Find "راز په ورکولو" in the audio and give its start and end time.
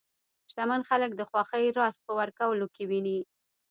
1.77-2.65